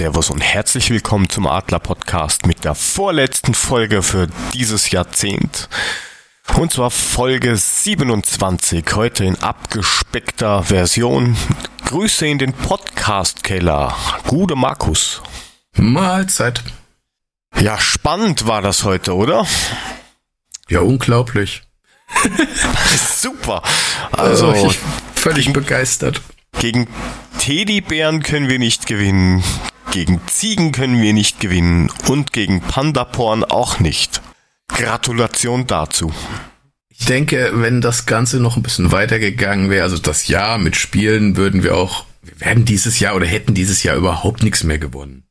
[0.00, 5.68] Servus und herzlich willkommen zum Adler Podcast mit der vorletzten Folge für dieses Jahrzehnt.
[6.56, 11.36] Und zwar Folge 27, heute in abgespeckter Version.
[11.84, 13.94] Grüße in den Podcast-Keller.
[14.26, 15.20] Gute Markus.
[15.76, 16.62] Mahlzeit.
[17.60, 19.46] Ja, spannend war das heute, oder?
[20.70, 21.62] Ja, unglaublich.
[23.18, 23.62] Super.
[24.12, 24.78] Also, oh, ich
[25.14, 26.22] völlig gegen, begeistert.
[26.58, 26.88] Gegen
[27.38, 29.44] Teddybären können wir nicht gewinnen.
[29.90, 31.90] Gegen Ziegen können wir nicht gewinnen.
[32.06, 34.22] Und gegen Pandaporn auch nicht.
[34.68, 36.12] Gratulation dazu.
[36.88, 41.36] Ich denke, wenn das Ganze noch ein bisschen weitergegangen wäre, also das Jahr mit Spielen,
[41.36, 45.24] würden wir auch, wir werden dieses Jahr oder hätten dieses Jahr überhaupt nichts mehr gewonnen.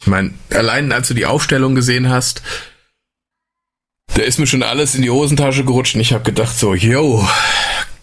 [0.00, 2.42] Ich meine, allein als du die Aufstellung gesehen hast,
[4.14, 7.28] da ist mir schon alles in die Hosentasche gerutscht und ich habe gedacht so, yo,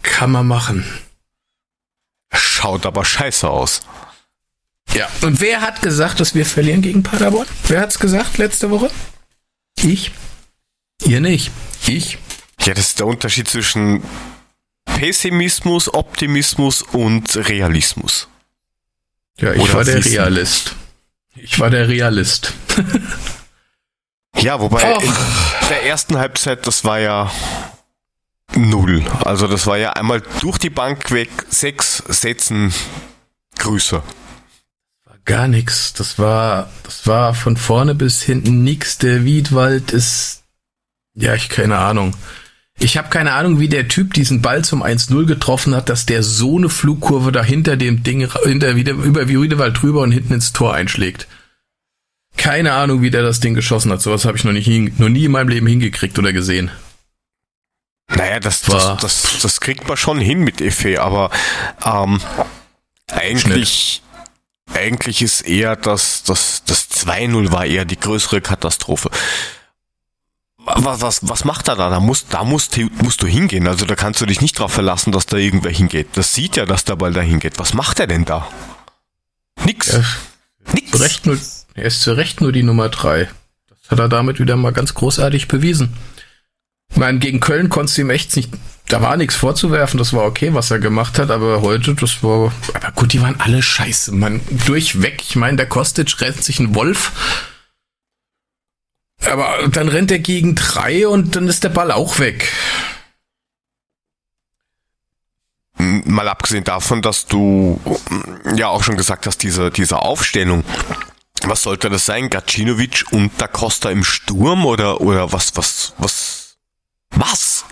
[0.03, 0.85] kann man machen.
[2.31, 3.81] Schaut aber scheiße aus.
[4.97, 7.47] Ja, und wer hat gesagt, dass wir verlieren gegen Paderborn?
[7.67, 8.89] Wer hat's gesagt letzte Woche?
[9.81, 10.11] Ich.
[11.05, 11.51] Ihr nicht.
[11.85, 12.17] Ich.
[12.61, 14.01] Ja, das ist der Unterschied zwischen
[14.85, 18.27] Pessimismus, Optimismus und Realismus.
[19.39, 20.75] Ja, ich Oder war der Realist.
[21.35, 22.53] Ich war der Realist.
[24.37, 25.13] ja, wobei in
[25.69, 27.31] der ersten Halbzeit, das war ja
[28.55, 29.05] null.
[29.23, 32.73] Also das war ja einmal durch die Bank weg, sechs Sätzen
[33.59, 34.01] Grüße.
[35.27, 35.93] Gar nichts.
[35.93, 38.97] Das war, das war von vorne bis hinten nix.
[38.97, 40.43] Der Wiedwald ist,
[41.15, 42.15] ja, ich keine Ahnung.
[42.79, 46.23] Ich habe keine Ahnung, wie der Typ diesen Ball zum 1-0 getroffen hat, dass der
[46.23, 50.53] so eine Flugkurve da hinter dem Ding, hinter, wieder, über Wiedewald drüber und hinten ins
[50.53, 51.27] Tor einschlägt.
[52.37, 54.01] Keine Ahnung, wie der das Ding geschossen hat.
[54.01, 56.71] Sowas habe ich noch, nicht noch nie in meinem Leben hingekriegt oder gesehen.
[58.15, 61.31] Naja, das, das, das, das kriegt man schon hin mit Effe, aber
[61.83, 62.21] ähm,
[63.11, 64.01] eigentlich,
[64.73, 69.09] eigentlich ist eher das, das, das 2-0 war eher die größere Katastrophe.
[70.57, 71.89] Was, was, was macht er da?
[71.89, 73.67] Da musst, da musst, musst du hingehen.
[73.67, 76.09] Also da kannst du dich nicht drauf verlassen, dass da irgendwer hingeht.
[76.15, 77.57] Das sieht ja, dass der Ball da hingeht.
[77.57, 78.47] Was macht er denn da?
[79.63, 79.93] Nix.
[79.93, 80.03] Ja,
[80.73, 80.99] Nix.
[80.99, 81.37] Recht nur,
[81.73, 83.29] er ist zu Recht nur die Nummer drei.
[83.69, 85.93] Das hat er damit wieder mal ganz großartig bewiesen.
[86.89, 88.51] Ich meine, gegen Köln konntest du ihm echt nicht,
[88.87, 92.53] da war nichts vorzuwerfen, das war okay, was er gemacht hat, aber heute, das war,
[92.73, 95.21] aber gut, die waren alle scheiße, man, durchweg.
[95.21, 97.11] Ich meine, der Kostic rennt sich ein Wolf,
[99.25, 102.51] aber dann rennt er gegen drei und dann ist der Ball auch weg.
[105.79, 107.79] Mal abgesehen davon, dass du
[108.55, 110.63] ja auch schon gesagt hast, diese, diese Aufstellung,
[111.43, 112.29] was sollte das sein?
[112.29, 116.57] Gacinovic und Da Costa im Sturm oder, oder was, was, was,
[117.11, 117.65] was?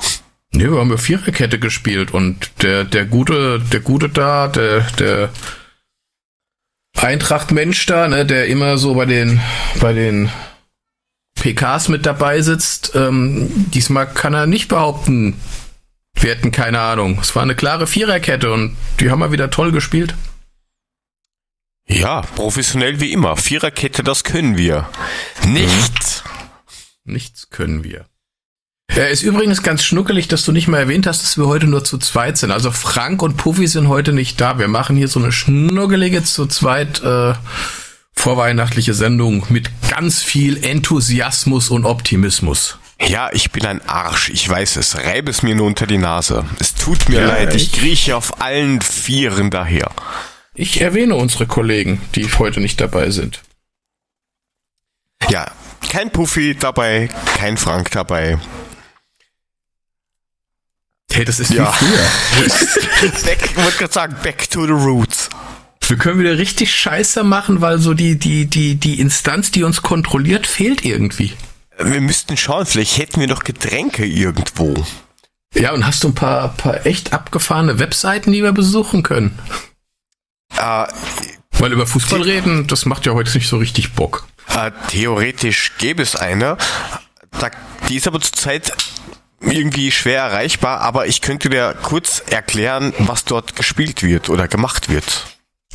[0.56, 5.30] Nee, wir haben ja Viererkette gespielt und der, der gute, der gute da, der, der
[6.96, 9.42] Eintracht-Mensch da, ne, der immer so bei den,
[9.82, 10.32] bei den
[11.36, 15.36] PKs mit dabei sitzt, ähm, diesmal kann er nicht behaupten,
[16.14, 17.20] wir hätten keine Ahnung.
[17.22, 20.16] Es war eine klare Viererkette und die haben wir wieder toll gespielt.
[21.86, 23.36] Ja, professionell wie immer.
[23.36, 24.90] Viererkette, das können wir.
[25.46, 26.24] Nichts.
[27.04, 28.06] Nichts können wir.
[28.94, 31.84] Ja, ist übrigens ganz schnuckelig, dass du nicht mal erwähnt hast, dass wir heute nur
[31.84, 32.52] zu zweit sind.
[32.52, 34.58] Also Frank und Puffy sind heute nicht da.
[34.58, 37.34] Wir machen hier so eine schnuckelige zu zweit äh,
[38.14, 42.78] vorweihnachtliche Sendung mit ganz viel Enthusiasmus und Optimismus.
[43.02, 44.96] Ja, ich bin ein Arsch, ich weiß es.
[44.96, 46.46] Reibe es mir nur unter die Nase.
[46.60, 49.92] Es tut mir ja, leid, ich krieche auf allen Vieren daher.
[50.54, 53.42] Ich erwähne unsere Kollegen, die heute nicht dabei sind.
[55.30, 55.52] Ja,
[55.90, 58.40] kein Puffy dabei, kein Frank dabei.
[61.16, 61.74] Hey, das ist ja.
[61.80, 63.12] wie früher.
[63.24, 65.30] back, wollte gerade sagen, back to the roots.
[65.88, 69.82] Wir können wieder richtig scheiße machen, weil so die, die, die, die Instanz, die uns
[69.82, 71.32] kontrolliert, fehlt irgendwie.
[71.78, 74.74] Wir müssten schauen, vielleicht hätten wir noch Getränke irgendwo.
[75.54, 79.40] Ja, und hast du ein paar, paar echt abgefahrene Webseiten, die wir besuchen können?
[80.58, 80.86] Äh,
[81.52, 84.28] weil über Fußball reden, das macht ja heute nicht so richtig Bock.
[84.50, 86.58] Äh, theoretisch gäbe es eine.
[87.40, 87.52] Da,
[87.88, 88.74] die ist aber zurzeit
[89.42, 94.90] irgendwie schwer erreichbar, aber ich könnte dir kurz erklären, was dort gespielt wird oder gemacht
[94.90, 95.26] wird.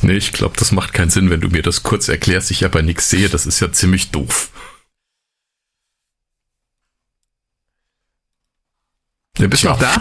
[0.01, 2.81] Nee, ich glaube, das macht keinen Sinn, wenn du mir das kurz erklärst, ich aber
[2.81, 3.29] nichts sehe.
[3.29, 4.49] Das ist ja ziemlich doof.
[9.41, 9.95] Ja, bist du noch da?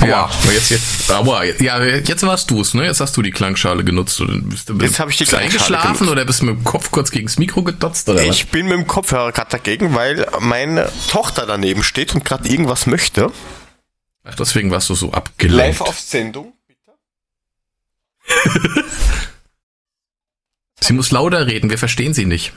[0.00, 0.06] Aua.
[0.06, 2.84] Ja, jetzt, jetzt, aua, ja, jetzt warst du es, ne?
[2.84, 4.22] Jetzt hast du die Klangschale genutzt.
[4.42, 6.12] Bist du, jetzt habe ich die Klangschale eingeschlafen genutzt.
[6.12, 8.10] oder bist du mit dem Kopf kurz gegen das Mikro gedotzt?
[8.10, 8.50] Oder ich was?
[8.50, 13.32] bin mit dem Kopfhörer gerade dagegen, weil meine Tochter daneben steht und gerade irgendwas möchte.
[14.24, 15.78] Ach, deswegen warst du so abgelenkt.
[15.78, 16.92] Live auf Sendung, bitte.
[20.80, 22.52] Sie muss lauter reden, wir verstehen sie nicht.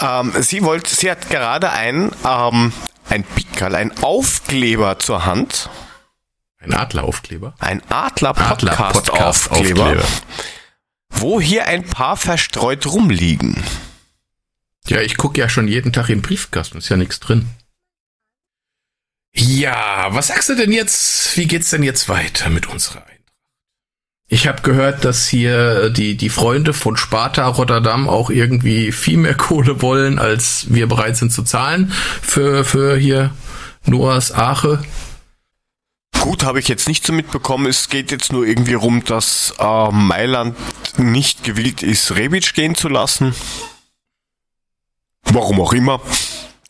[0.00, 2.72] Ähm, sie wollte, sie hat gerade ein, ähm,
[3.08, 5.70] ein Pickerl, ein Aufkleber zur Hand.
[6.58, 7.54] Ein Adleraufkleber?
[7.58, 9.86] Ein Adler-Podcast-Aufkleber.
[9.86, 10.06] Adler
[11.10, 13.62] wo hier ein paar verstreut rumliegen.
[14.86, 17.48] Ja, ich gucke ja schon jeden Tag im Briefkasten, ist ja nichts drin.
[19.34, 21.36] Ja, was sagst du denn jetzt?
[21.36, 23.04] Wie geht's denn jetzt weiter mit unserer?
[24.30, 29.34] Ich habe gehört, dass hier die, die Freunde von Sparta Rotterdam auch irgendwie viel mehr
[29.36, 31.90] Kohle wollen, als wir bereit sind zu zahlen
[32.20, 33.32] für, für hier
[33.86, 34.82] Noahs Ache.
[36.20, 37.66] Gut, habe ich jetzt nicht so mitbekommen.
[37.66, 40.56] Es geht jetzt nur irgendwie rum, dass äh, Mailand
[40.98, 43.34] nicht gewillt ist, Rebic gehen zu lassen.
[45.22, 46.02] Warum auch immer.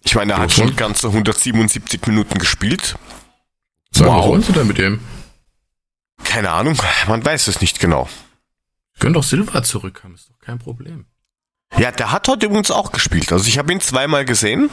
[0.04, 2.96] Ich meine, er hat schon ganze 177 Minuten gespielt.
[3.90, 4.18] So, wow.
[4.18, 5.00] Was wollen sie denn mit dem?
[6.24, 6.76] Keine Ahnung,
[7.06, 8.08] man weiß es nicht genau.
[8.98, 11.06] Können doch Silva zurückkommen, ist doch kein Problem.
[11.76, 13.32] Ja, der hat heute übrigens auch gespielt.
[13.32, 14.70] Also ich habe ihn zweimal gesehen.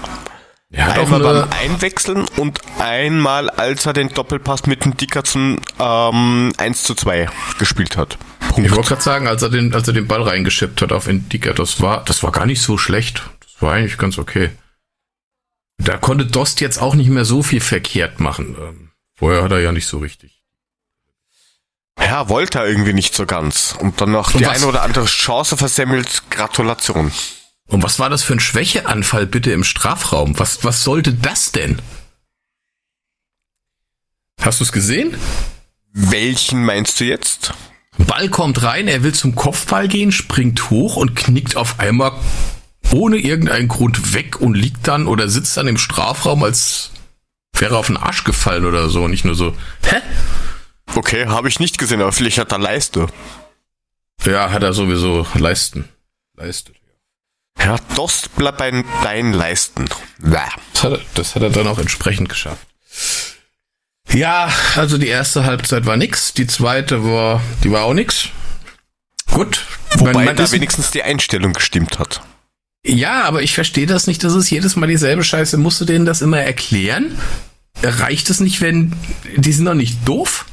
[0.71, 6.51] Ja, einmal beim Einwechseln und einmal, als er den Doppelpass mit dem Dicker zum ähm,
[6.57, 8.17] 1 zu 2 gespielt hat.
[8.39, 8.65] Punkt.
[8.65, 11.53] Ich wollte gerade sagen, als er, den, als er den Ball reingeschippt hat auf Indika,
[11.53, 13.21] das war, das war gar nicht so schlecht.
[13.41, 14.51] Das war eigentlich ganz okay.
[15.77, 18.55] Da konnte Dost jetzt auch nicht mehr so viel verkehrt machen.
[18.59, 20.34] Ähm, vorher hat er ja nicht so richtig.
[21.99, 23.75] Ja, wollte er irgendwie nicht so ganz.
[23.79, 24.57] Und dann noch und die was?
[24.57, 26.23] eine oder andere Chance versemmelt.
[26.29, 27.11] Gratulation.
[27.67, 30.37] Und was war das für ein Schwächeanfall bitte im Strafraum?
[30.37, 31.81] Was, was sollte das denn?
[34.41, 35.17] Hast du es gesehen?
[35.91, 37.53] Welchen meinst du jetzt?
[37.97, 42.11] Ball kommt rein, er will zum Kopfball gehen, springt hoch und knickt auf einmal
[42.91, 46.91] ohne irgendeinen Grund weg und liegt dann oder sitzt dann im Strafraum, als
[47.57, 49.07] wäre er auf den Arsch gefallen oder so.
[49.07, 49.55] Nicht nur so,
[49.85, 50.01] hä?
[50.93, 53.07] Okay, habe ich nicht gesehen, aber vielleicht hat er Leiste.
[54.25, 55.89] Ja, hat er sowieso Leisten.
[56.35, 56.73] Leiste.
[57.59, 59.85] Ja, das bleibt bei deinen Leisten.
[60.19, 62.67] Das hat, er, das hat er dann auch entsprechend geschafft.
[64.11, 68.29] Ja, also die erste Halbzeit war nix, die zweite war, die war auch nix.
[69.31, 69.65] Gut.
[69.97, 72.21] Wobei man, man da wenigstens die Einstellung gestimmt hat.
[72.85, 75.57] Ja, aber ich verstehe das nicht, das ist jedes Mal dieselbe Scheiße.
[75.57, 77.17] Musst du denen das immer erklären?
[77.81, 78.93] Reicht es nicht, wenn,
[79.35, 80.45] die sind doch nicht doof?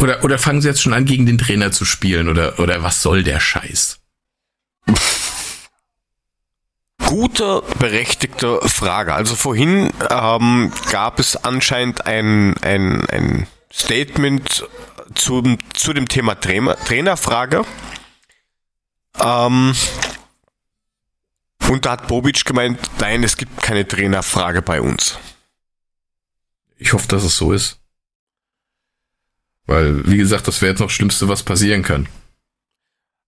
[0.00, 2.28] Oder, oder fangen sie jetzt schon an, gegen den Trainer zu spielen?
[2.28, 4.00] Oder, oder was soll der Scheiß?
[7.04, 9.14] Gute, berechtigte Frage.
[9.14, 14.66] Also vorhin ähm, gab es anscheinend ein, ein, ein Statement
[15.14, 17.64] zum, zu dem Thema Trainer, Trainerfrage.
[19.20, 19.74] Ähm,
[21.68, 25.18] und da hat Bobic gemeint, nein, es gibt keine Trainerfrage bei uns.
[26.76, 27.78] Ich hoffe, dass es so ist.
[29.68, 32.08] Weil, wie gesagt, das wäre jetzt noch das Schlimmste, was passieren kann.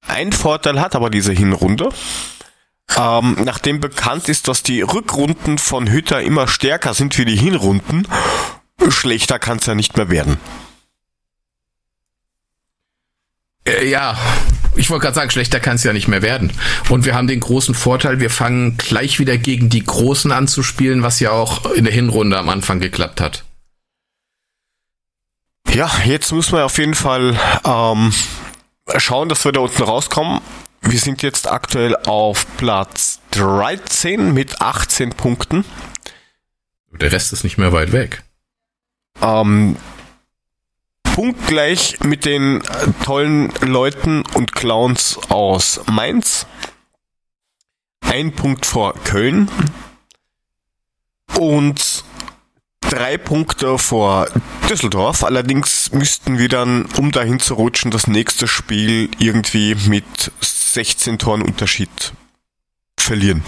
[0.08, 1.90] Ein Vorteil hat aber diese Hinrunde.
[2.96, 8.08] Ähm, nachdem bekannt ist, dass die Rückrunden von Hütter immer stärker sind wie die Hinrunden,
[8.88, 10.38] schlechter kann es ja nicht mehr werden.
[13.66, 14.18] Äh, ja,
[14.74, 16.52] ich wollte gerade sagen, schlechter kann es ja nicht mehr werden.
[16.88, 20.62] Und wir haben den großen Vorteil, wir fangen gleich wieder gegen die Großen an zu
[20.62, 23.44] spielen, was ja auch in der Hinrunde am Anfang geklappt hat.
[25.74, 28.12] Ja, jetzt muss man auf jeden Fall ähm,
[28.96, 30.40] schauen, dass wir da unten rauskommen.
[30.82, 35.64] Wir sind jetzt aktuell auf Platz 13 mit 18 Punkten.
[36.90, 38.24] Der Rest ist nicht mehr weit weg.
[39.22, 39.76] Ähm,
[41.04, 42.62] punktgleich mit den
[43.04, 46.46] tollen Leuten und Clowns aus Mainz.
[48.00, 49.48] Ein Punkt vor Köln.
[51.38, 51.80] Und
[52.90, 54.28] drei Punkte vor
[54.68, 55.24] Düsseldorf.
[55.24, 60.04] Allerdings müssten wir dann, um dahin zu rutschen, das nächste Spiel irgendwie mit
[60.40, 62.12] 16 Toren Unterschied
[62.98, 63.42] verlieren.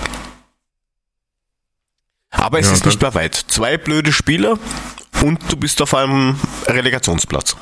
[2.30, 3.34] Aber es ja, ist nicht mehr weit.
[3.34, 4.58] Zwei blöde Spiele
[5.22, 7.56] und du bist auf einem Relegationsplatz.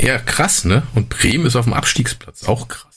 [0.00, 0.86] Ja, krass, ne?
[0.94, 2.44] Und Bremen ist auf dem Abstiegsplatz.
[2.44, 2.95] Auch krass.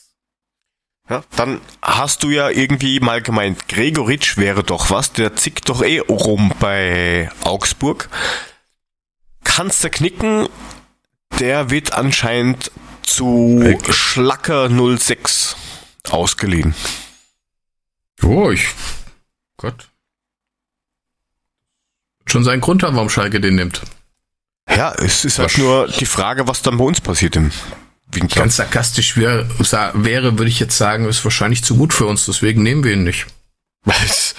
[1.10, 5.82] Ja, dann hast du ja irgendwie mal gemeint, Gregoritsch wäre doch was, der zickt doch
[5.82, 8.10] eh rum bei Augsburg.
[9.44, 10.48] Kannst du knicken,
[11.40, 13.92] der wird anscheinend zu okay.
[13.92, 15.56] Schlacker 06
[16.10, 16.76] ausgeliehen.
[18.22, 18.68] Oh, ich.
[19.58, 19.90] Gott.
[22.28, 23.82] Schon seinen Grund haben, warum Schalke den nimmt.
[24.70, 27.52] Ja, es ist halt nur die Frage, was dann bei uns passiert im
[28.12, 28.40] Winter.
[28.40, 29.48] Ganz sarkastisch wäre,
[29.94, 33.04] wäre, würde ich jetzt sagen, ist wahrscheinlich zu gut für uns, deswegen nehmen wir ihn
[33.04, 33.28] nicht.
[33.84, 34.36] Was?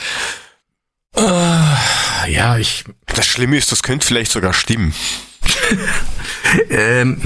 [1.17, 2.85] Uh, ja, ich.
[3.07, 4.95] Das Schlimme ist, das könnte vielleicht sogar stimmen.
[6.71, 7.21] ähm,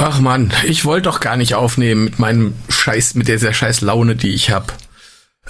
[0.00, 4.16] Ach man, ich wollte doch gar nicht aufnehmen mit meinem Scheiß, mit dieser scheiß Laune,
[4.16, 4.76] die ich hab.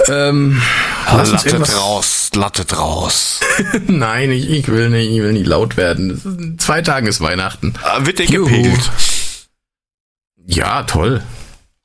[0.08, 0.60] Ähm,
[1.06, 3.40] lass uns Lattet raus, lattet raus.
[3.86, 6.58] Nein, ich, ich, will nicht, ich will nicht laut werden.
[6.58, 7.74] zwei Tagen ist Weihnachten.
[7.82, 8.90] Ah, wird der gepegelt?
[10.46, 11.22] Ja, toll.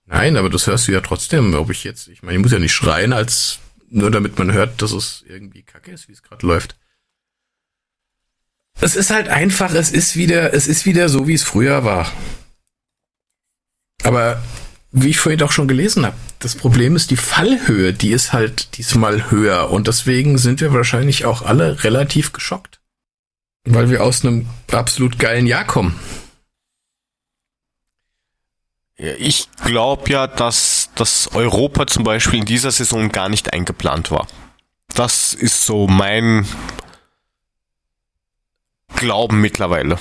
[0.06, 2.60] Nein, aber das hörst du ja trotzdem, ob ich jetzt, ich meine, ich muss ja
[2.60, 6.46] nicht schreien, als nur damit man hört, dass es irgendwie kacke ist, wie es gerade
[6.46, 6.76] läuft.
[8.82, 12.12] Es ist halt einfach, es ist wieder, es ist wieder so, wie es früher war.
[14.04, 14.42] Aber
[14.92, 18.78] wie ich vorhin auch schon gelesen habe, das Problem ist die Fallhöhe, die ist halt
[18.78, 22.80] diesmal höher und deswegen sind wir wahrscheinlich auch alle relativ geschockt.
[23.66, 26.00] Weil wir aus einem absolut geilen Jahr kommen.
[28.98, 34.28] Ich glaube ja, dass das Europa zum Beispiel in dieser Saison gar nicht eingeplant war.
[34.94, 36.46] Das ist so mein
[38.96, 40.00] Glauben mittlerweile.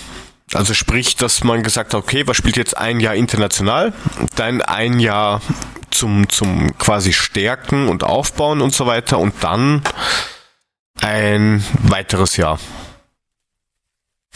[0.54, 3.92] Also sprich, dass man gesagt hat, okay, was spielt jetzt ein Jahr international,
[4.34, 5.42] dann ein Jahr
[5.90, 9.82] zum, zum quasi Stärken und Aufbauen und so weiter und dann
[11.00, 12.58] ein weiteres Jahr.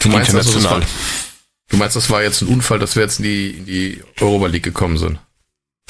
[0.01, 0.75] Du meinst, international.
[0.75, 0.87] Also,
[1.69, 4.47] du meinst, das war jetzt ein Unfall, dass wir jetzt in die, in die Europa
[4.47, 5.19] League gekommen sind?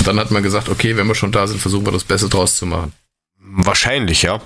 [0.03, 2.57] dann hat man gesagt, okay, wenn wir schon da sind, versuchen wir das Beste draus
[2.57, 2.91] zu machen.
[3.39, 4.41] Wahrscheinlich, ja.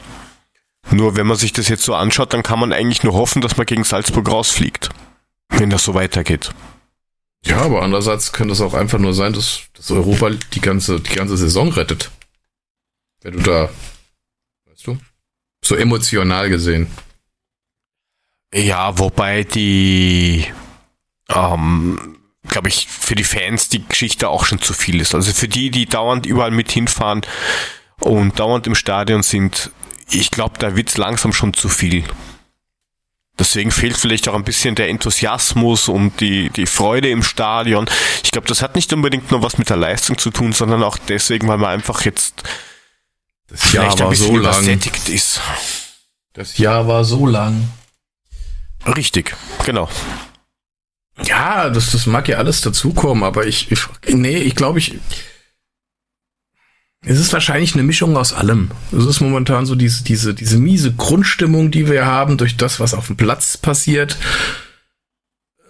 [0.92, 3.58] Nur wenn man sich das jetzt so anschaut, dann kann man eigentlich nur hoffen, dass
[3.58, 4.92] man gegen Salzburg rausfliegt
[5.50, 6.52] wenn das so weitergeht.
[7.46, 11.16] Ja, aber andererseits könnte es auch einfach nur sein, dass, dass Europa die ganze, die
[11.16, 12.12] ganze Saison rettet.
[13.22, 13.70] Wenn du da,
[14.70, 14.98] weißt du,
[15.64, 16.88] so emotional gesehen.
[18.54, 20.46] Ja, wobei die,
[21.30, 25.16] ähm, glaube ich, für die Fans die Geschichte auch schon zu viel ist.
[25.16, 27.22] Also für die, die dauernd überall mit hinfahren
[28.00, 29.72] und dauernd im Stadion sind,
[30.10, 32.04] ich glaube, da wird's langsam schon zu viel.
[33.40, 37.88] Deswegen fehlt vielleicht auch ein bisschen der Enthusiasmus und die, die Freude im Stadion.
[38.24, 40.98] Ich glaube, das hat nicht unbedingt nur was mit der Leistung zu tun, sondern auch
[40.98, 42.44] deswegen, weil man einfach jetzt
[43.48, 45.40] das vielleicht Jahr ein bisschen so übersättigt ist.
[46.34, 47.70] Das Jahr war so lang.
[48.86, 49.90] Richtig, genau.
[51.24, 54.96] Ja, das, das mag ja alles dazukommen, aber ich, ich nee, ich glaube, ich,
[57.08, 58.70] es ist wahrscheinlich eine Mischung aus allem.
[58.92, 62.94] Es ist momentan so diese, diese, diese miese Grundstimmung, die wir haben durch das, was
[62.94, 64.18] auf dem Platz passiert.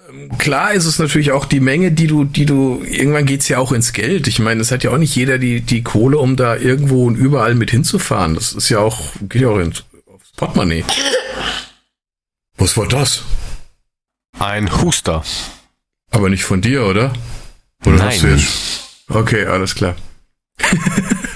[0.09, 3.59] Ähm, klar ist es natürlich auch die Menge, die du, die du, irgendwann geht's ja
[3.59, 4.27] auch ins Geld.
[4.27, 7.15] Ich meine, es hat ja auch nicht jeder die, die Kohle, um da irgendwo und
[7.15, 8.33] überall mit hinzufahren.
[8.33, 10.83] Das ist ja auch, geht ja auch ins, aufs Portemonnaie.
[12.57, 13.21] Was war das?
[14.39, 15.23] Ein Huster.
[16.09, 17.13] Aber nicht von dir, oder?
[17.85, 18.07] Oder Nein.
[18.07, 18.47] hast du jetzt?
[19.09, 19.95] Okay, alles klar.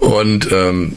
[0.00, 0.96] Und ähm,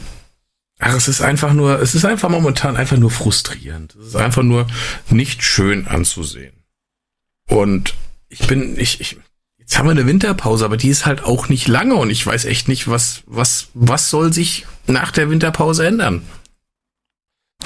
[0.80, 3.94] ach, es ist einfach nur, es ist einfach momentan einfach nur frustrierend.
[3.94, 4.66] Es ist einfach nur
[5.10, 6.64] nicht schön anzusehen.
[7.48, 7.94] Und
[8.28, 9.18] ich bin, ich, ich,
[9.58, 12.46] jetzt haben wir eine Winterpause, aber die ist halt auch nicht lange und ich weiß
[12.46, 16.22] echt nicht, was, was, was soll sich nach der Winterpause ändern?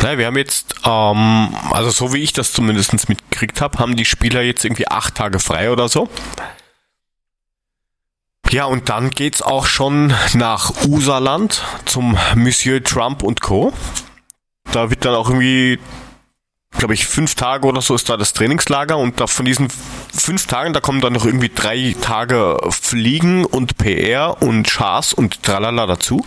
[0.00, 4.04] Naja, wir haben jetzt, ähm, also so wie ich das zumindest mitgekriegt habe, haben die
[4.04, 6.08] Spieler jetzt irgendwie acht Tage frei oder so.
[8.50, 13.74] Ja, und dann geht's auch schon nach Usaland zum Monsieur Trump und Co.
[14.72, 15.78] Da wird dann auch irgendwie,
[16.78, 19.68] glaube ich, fünf Tage oder so ist da das Trainingslager und da von diesen
[20.14, 25.42] fünf Tagen, da kommen dann noch irgendwie drei Tage Fliegen und PR und Chars und
[25.42, 26.24] Tralala dazu.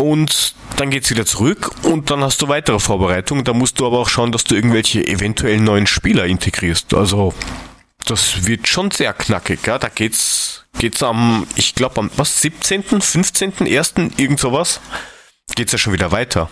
[0.00, 3.44] Und dann geht's wieder zurück und dann hast du weitere Vorbereitungen.
[3.44, 6.94] Da musst du aber auch schauen, dass du irgendwelche eventuell neuen Spieler integrierst.
[6.94, 7.34] Also
[8.10, 9.78] das wird schon sehr knackig, ja.
[9.78, 14.80] Da geht's, geht's am, ich glaube am, was, 17., 15., 1., irgend sowas,
[15.54, 16.50] geht's ja schon wieder weiter.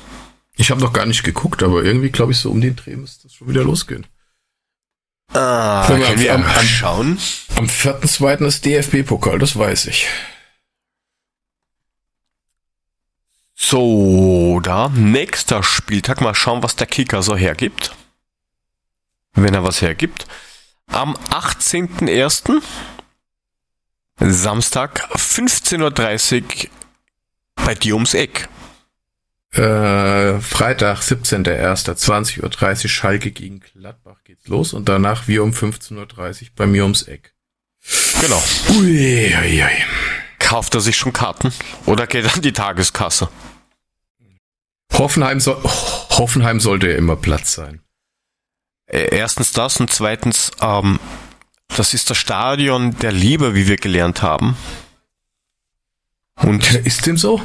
[0.56, 3.20] Ich habe noch gar nicht geguckt, aber irgendwie glaube ich so um den Dreh muss
[3.22, 4.06] das schon wieder losgehen.
[5.32, 7.18] Ah, können wir, können wir am, am, schauen?
[7.56, 8.46] Am 4.2.
[8.46, 10.06] ist DFB-Pokal, das weiß ich.
[13.54, 17.94] So, da, nächster Spieltag, mal schauen, was der Kicker so hergibt.
[19.32, 20.26] Wenn er was hergibt
[20.86, 22.62] am 18.01.
[24.18, 26.70] Samstag 15.30 Uhr
[27.56, 28.48] bei dir ums Eck.
[29.52, 31.90] Äh, Freitag 17.01.
[31.94, 36.82] 20.30 Uhr Schalke gegen Gladbach geht's los und danach wie um 15.30 Uhr bei mir
[36.82, 37.34] ums Eck.
[38.20, 38.42] Genau.
[38.70, 39.70] Ui, ui, ui.
[40.38, 41.52] Kauft er sich schon Karten
[41.86, 43.28] oder geht an die Tageskasse?
[44.92, 47.80] Hoffenheim, so Hoffenheim sollte ja immer Platz sein.
[48.86, 50.98] Äh, erstens das und zweitens, ähm,
[51.68, 54.56] das ist das Stadion der Liebe, wie wir gelernt haben.
[56.36, 57.40] Und ist dem so?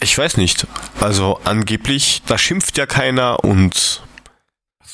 [0.00, 0.66] Ich weiß nicht.
[1.00, 4.02] Also angeblich, da schimpft ja keiner und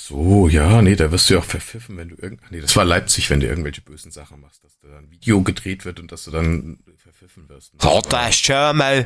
[0.08, 2.84] so, ja, nee, da wirst du ja auch verpfiffen, wenn du irgend, nee, das war
[2.84, 6.24] Leipzig, wenn du irgendwelche bösen Sachen machst, dass da ein Video gedreht wird und dass
[6.24, 7.72] du dann verpfiffen wirst.
[7.82, 9.04] So, da ist schon mal,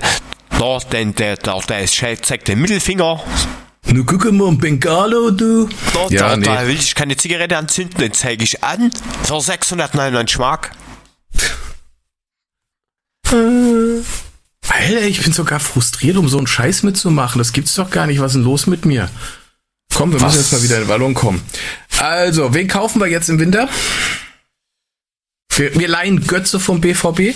[0.50, 3.24] da, den, der, da, der ist, zeigt den Mittelfinger.
[3.86, 5.68] Nu guck mal, ein Bengalo, du.
[5.94, 6.44] Da, ja, da, nee.
[6.44, 8.92] da will ich keine Zigarette anzünden, den zeige ich an.
[9.24, 10.72] Für 699 Mark.
[13.32, 14.02] Äh.
[14.68, 17.38] Alter, ich bin sogar frustriert, um so einen Scheiß mitzumachen.
[17.38, 18.20] Das gibt's doch gar nicht.
[18.20, 19.10] Was ist denn los mit mir?
[19.94, 20.36] Komm, wir Was?
[20.36, 21.42] müssen jetzt mal wieder in den Ballon kommen.
[21.98, 23.68] Also, wen kaufen wir jetzt im Winter?
[25.56, 27.34] Wir, wir leihen Götze vom BVB.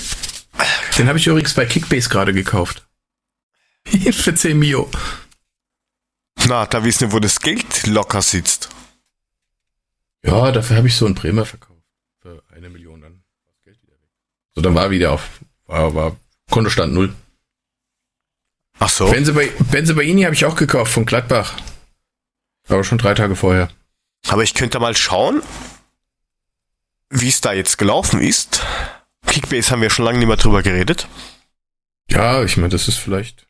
[0.97, 2.87] Den habe ich übrigens bei Kickbase gerade gekauft.
[4.13, 4.89] Für 10 Mio.
[6.47, 8.69] Na, da wissen wir, wo das Geld locker sitzt.
[10.23, 11.83] Ja, dafür habe ich so einen Bremer verkauft.
[12.21, 13.23] Für eine Million dann.
[14.55, 15.29] So, dann war wieder auf,
[15.67, 16.17] war, war
[16.51, 17.15] Kontostand null.
[18.79, 19.11] Ach so.
[19.11, 21.57] Benze, Baini habe ich auch gekauft von Gladbach.
[22.69, 23.69] Aber schon drei Tage vorher.
[24.29, 25.43] Aber ich könnte mal schauen,
[27.11, 28.63] wie es da jetzt gelaufen ist.
[29.27, 31.09] Kickbase haben wir schon lange nicht mehr drüber geredet.
[32.11, 33.47] Ja, ich meine, das ist vielleicht.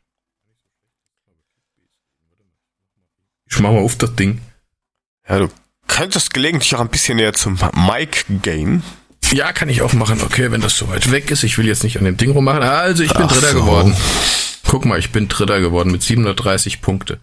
[3.49, 4.41] Ich mach mal auf das Ding.
[5.27, 5.49] Ja, du
[5.87, 8.83] könntest gelegentlich auch ein bisschen näher zum Mike gehen.
[9.31, 10.21] Ja, kann ich auch machen.
[10.21, 11.43] Okay, wenn das so weit weg ist.
[11.43, 12.61] Ich will jetzt nicht an dem Ding rummachen.
[12.63, 13.61] Also, ich bin Ach Dritter so.
[13.61, 13.95] geworden.
[14.67, 17.19] Guck mal, ich bin Dritter geworden mit 730 Punkte.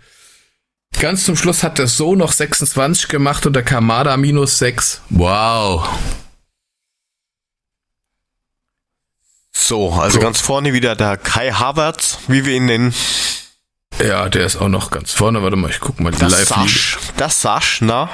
[1.01, 5.03] Ganz zum Schluss hat der So noch 26 gemacht und der Kamada minus 6.
[5.11, 5.89] Wow.
[9.53, 10.21] So, also so.
[10.21, 12.95] ganz vorne wieder der Kai Havertz, wie wir ihn nennen.
[14.01, 15.43] Ja, der ist auch noch ganz vorne.
[15.43, 18.09] Warte mal, ich guck mal die das live Sasch, Das Sasch, na?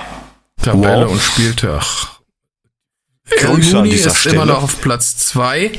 [0.62, 1.12] Tabelle wow.
[1.12, 1.84] und Spieltag.
[3.30, 4.34] Grüße Juni ist Stelle.
[4.36, 5.72] immer noch auf Platz 2.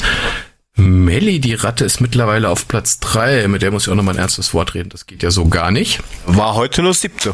[0.75, 3.47] Melli, die Ratte, ist mittlerweile auf Platz 3.
[3.47, 4.89] Mit der muss ich auch noch mal ein ernstes Wort reden.
[4.89, 6.01] Das geht ja so gar nicht.
[6.25, 7.33] War heute nur siebte.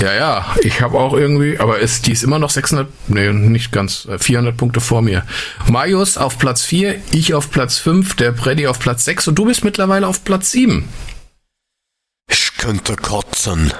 [0.00, 3.72] Ja, ja, ich habe auch irgendwie, aber ist, die ist immer noch 600, nee, nicht
[3.72, 5.24] ganz, 400 äh, Punkte vor mir.
[5.68, 9.46] Marius auf Platz 4, ich auf Platz 5, der Freddy auf Platz 6 und du
[9.46, 10.88] bist mittlerweile auf Platz 7.
[12.68, 13.72] Könnte kotzen.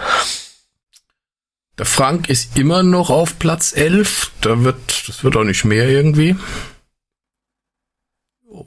[1.77, 5.91] Der Frank ist immer noch auf Platz 11, da wird, das wird auch nicht mehr
[5.91, 6.35] irgendwie.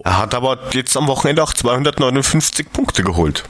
[0.03, 3.45] Er hat aber jetzt am Wochenende auch 259 Punkte geholt.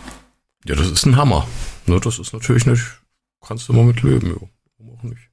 [0.64, 1.46] Ja, das ist ein Hammer.
[1.88, 2.84] Ne, das ist natürlich nicht,
[3.46, 4.50] kannst du mal mit leben.
[4.78, 5.30] Warum auch nicht.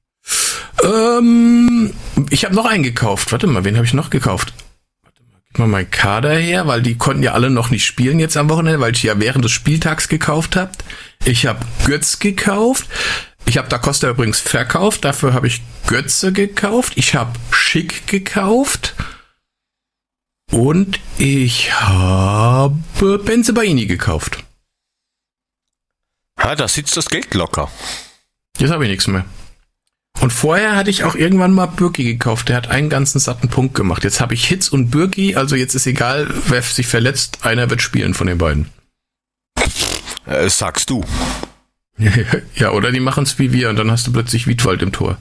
[0.83, 1.93] Ähm,
[2.31, 3.31] ich habe noch einen gekauft.
[3.31, 4.53] Warte mal, wen habe ich noch gekauft?
[5.51, 8.49] Gib mal meinen Kader her, weil die konnten ja alle noch nicht spielen jetzt am
[8.49, 10.71] Wochenende, weil ich ja während des Spieltags gekauft habe.
[11.25, 12.87] Ich habe Götz gekauft.
[13.45, 15.05] Ich habe Da Costa übrigens verkauft.
[15.05, 16.93] Dafür habe ich Götze gekauft.
[16.95, 18.93] Ich habe Schick gekauft.
[20.51, 24.43] Und ich habe Benzebaini gekauft.
[26.39, 27.71] Ja, da sitzt das Geld locker.
[28.57, 29.25] Jetzt habe ich nichts mehr.
[30.21, 32.49] Und vorher hatte ich auch irgendwann mal Birki gekauft.
[32.49, 34.03] Der hat einen ganzen satten Punkt gemacht.
[34.03, 35.35] Jetzt habe ich Hitz und Birki.
[35.35, 37.39] Also jetzt ist egal, wer sich verletzt.
[37.43, 38.69] Einer wird spielen von den beiden.
[40.25, 41.05] Äh, sagst du.
[42.55, 45.17] ja, oder die machen es wie wir und dann hast du plötzlich Wiedwald im Tor.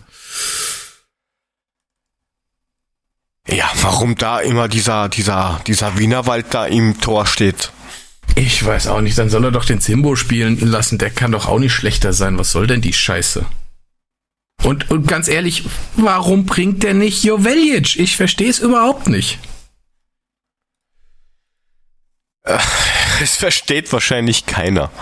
[3.48, 7.72] Ja, warum da immer dieser, dieser, dieser Wienerwald da im Tor steht?
[8.34, 11.48] Ich weiß auch nicht, dann soll er doch den Simbo spielen lassen, der kann doch
[11.48, 12.38] auch nicht schlechter sein.
[12.38, 13.46] Was soll denn die Scheiße?
[14.64, 15.64] Und, und ganz ehrlich,
[15.96, 17.96] warum bringt der nicht Joveljic?
[17.96, 19.38] Ich verstehe es überhaupt nicht.
[23.20, 24.92] Es versteht wahrscheinlich keiner.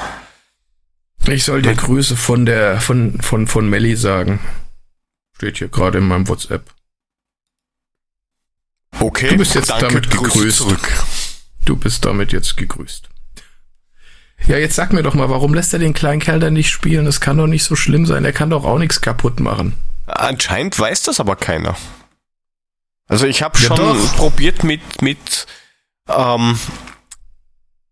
[1.26, 4.40] Ich soll dir Grüße von der, von, von, von Melli sagen.
[5.36, 6.64] Steht hier gerade in meinem WhatsApp.
[8.98, 10.56] Okay, du bist jetzt danke, damit gegrüßt.
[10.56, 10.88] Zurück.
[11.66, 13.10] Du bist damit jetzt gegrüßt.
[14.46, 17.04] Ja, jetzt sag mir doch mal, warum lässt er den kleinen Kerl denn nicht spielen?
[17.04, 18.24] Das kann doch nicht so schlimm sein.
[18.24, 19.74] Er kann doch auch nichts kaputt machen.
[20.06, 21.76] Anscheinend weiß das aber keiner.
[23.08, 24.16] Also ich habe ja schon doch.
[24.16, 25.46] probiert mit mit
[26.08, 26.58] ähm,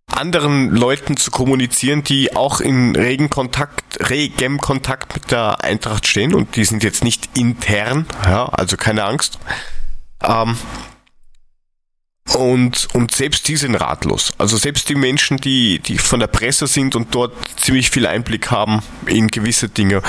[0.06, 6.34] anderen Leuten zu kommunizieren, die auch in regen Kontakt, regem Kontakt mit der Eintracht stehen
[6.34, 9.38] und die sind jetzt nicht intern, ja, also keine Angst.
[10.22, 10.56] Ähm,
[12.34, 14.32] und, und selbst die sind ratlos.
[14.38, 18.50] Also selbst die Menschen, die, die von der Presse sind und dort ziemlich viel Einblick
[18.50, 20.02] haben in gewisse Dinge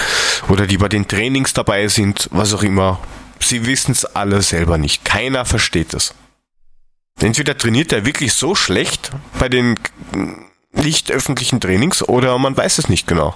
[0.49, 2.99] oder die bei den Trainings dabei sind, was auch immer,
[3.39, 5.05] sie wissen es alle selber nicht.
[5.05, 6.13] Keiner versteht es.
[7.19, 9.75] Entweder trainiert er wirklich so schlecht bei den
[10.73, 13.35] nicht öffentlichen Trainings oder man weiß es nicht genau.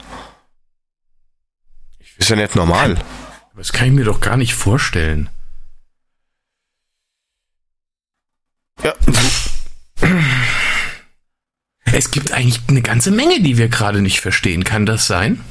[2.17, 2.97] Ist ja nicht normal.
[3.56, 5.30] Das kann ich mir doch gar nicht vorstellen.
[8.84, 8.94] Ja.
[11.92, 14.63] Es gibt eigentlich eine ganze Menge, die wir gerade nicht verstehen.
[14.63, 15.44] Kann das sein?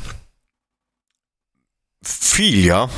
[2.39, 2.89] viel, ja.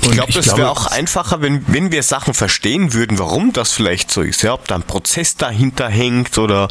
[0.00, 4.10] Ich glaube, das wäre auch einfacher, wenn, wenn wir Sachen verstehen würden, warum das vielleicht
[4.10, 6.68] so ist, ja, ob da ein Prozess dahinter hängt oder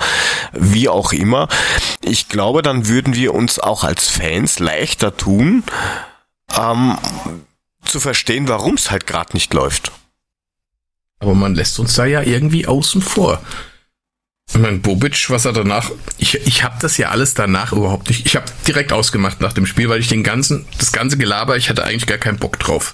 [0.54, 1.50] wie auch immer.
[2.02, 5.64] Ich glaube, dann würden wir uns auch als Fans leichter tun,
[6.58, 6.98] ähm,
[7.84, 9.92] zu verstehen, warum es halt gerade nicht läuft.
[11.26, 13.42] Aber man lässt uns da ja irgendwie außen vor.
[14.48, 18.28] Ich meine, Bobic, was er danach, ich, ich habe das ja alles danach überhaupt nicht,
[18.28, 21.68] ich habe direkt ausgemacht nach dem Spiel, weil ich den ganzen, das ganze Gelaber, ich
[21.68, 22.94] hatte eigentlich gar keinen Bock drauf.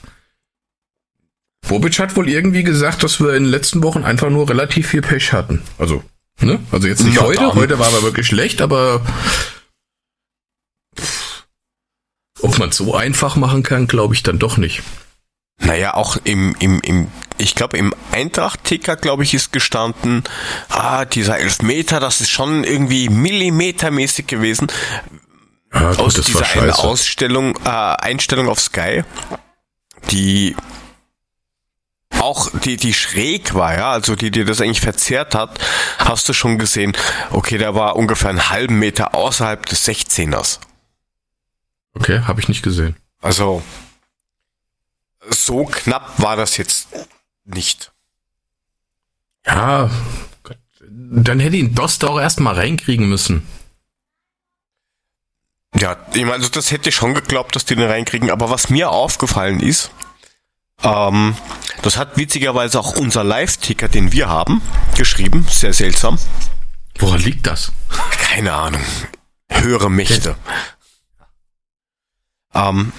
[1.68, 5.02] Bobic hat wohl irgendwie gesagt, dass wir in den letzten Wochen einfach nur relativ viel
[5.02, 5.62] Pech hatten.
[5.78, 6.02] Also,
[6.40, 6.58] ne?
[6.72, 7.56] Also jetzt nicht ja, heute, dann.
[7.56, 9.02] heute war aber wirklich schlecht, aber
[12.42, 14.84] ob man so einfach machen kann, glaube ich dann doch nicht.
[15.62, 20.24] Naja, auch im, im, im ich glaube, im Eintracht-Ticker, glaube ich, ist gestanden,
[20.70, 24.68] ah, dieser Elfmeter, das ist schon irgendwie millimetermäßig gewesen.
[25.74, 29.04] Ja, gut, Aus dieser eine Ausstellung, äh, Einstellung auf Sky,
[30.12, 30.56] die
[32.20, 35.60] auch die, die schräg war, ja, also die dir das eigentlich verzerrt hat,
[35.98, 36.94] hast du schon gesehen,
[37.32, 40.60] okay, der war ungefähr einen halben Meter außerhalb des 16ers.
[41.96, 42.96] Okay, habe ich nicht gesehen.
[43.22, 43.64] Also,
[45.30, 46.88] so knapp war das jetzt
[47.46, 47.92] nicht.
[49.46, 49.90] Ja,
[50.44, 50.58] Gott,
[50.90, 53.48] dann hätte ihn Dost auch erstmal reinkriegen müssen.
[55.76, 58.70] Ja, ich meine, also das hätte ich schon geglaubt, dass die den reinkriegen, aber was
[58.70, 59.92] mir aufgefallen ist,
[60.84, 61.36] ähm,
[61.82, 64.62] das hat witzigerweise auch unser Live-Ticker, den wir haben,
[64.98, 65.46] geschrieben.
[65.50, 66.18] Sehr seltsam.
[67.00, 67.72] Woran liegt das?
[68.20, 68.82] Keine Ahnung.
[69.50, 70.36] Höhere Mächte.
[72.54, 72.92] Ähm,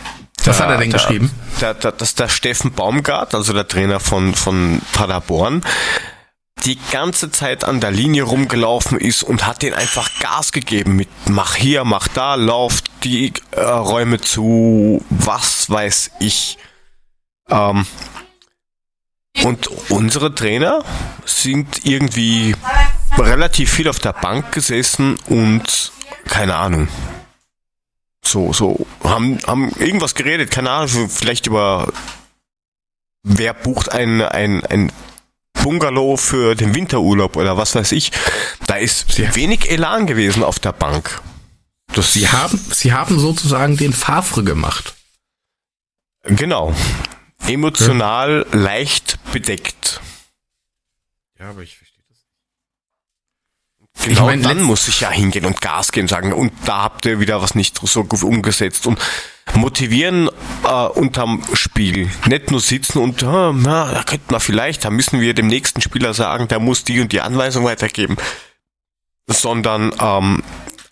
[0.46, 1.30] Was der, hat er denn der, geschrieben?
[1.60, 5.62] Der, der, das ist der Steffen Baumgart, also der Trainer von, von Paderborn,
[6.64, 11.08] die ganze Zeit an der Linie rumgelaufen ist und hat den einfach Gas gegeben mit
[11.26, 16.58] mach hier, mach da, lauf die äh, Räume zu, was weiß ich.
[17.50, 17.86] Ähm,
[19.42, 20.84] und unsere Trainer
[21.24, 22.54] sind irgendwie
[23.18, 25.92] relativ viel auf der Bank gesessen und
[26.28, 26.88] keine Ahnung.
[28.24, 31.92] So, so, haben, haben irgendwas geredet, keine Ahnung, vielleicht über
[33.24, 34.92] wer bucht ein, ein, ein
[35.52, 38.12] Bungalow für den Winterurlaub oder was weiß ich.
[38.66, 41.20] Da ist sehr wenig Elan gewesen auf der Bank.
[41.92, 44.94] Das sie haben, sie haben sozusagen den Favre gemacht.
[46.24, 46.74] Genau
[47.48, 48.58] emotional ja.
[48.58, 50.00] leicht bedeckt.
[51.38, 51.78] Ja, aber ich.
[54.04, 57.06] Genau ich mein, dann muss ich ja hingehen und Gas geben sagen, und da habt
[57.06, 58.86] ihr wieder was nicht so gut umgesetzt.
[58.86, 58.98] Und
[59.54, 60.28] motivieren
[60.64, 62.10] äh, unterm Spiel.
[62.26, 65.80] Nicht nur sitzen und, äh, na, da könnte man vielleicht, da müssen wir dem nächsten
[65.80, 68.16] Spieler sagen, der muss die und die Anweisung weitergeben.
[69.26, 70.42] Sondern ähm,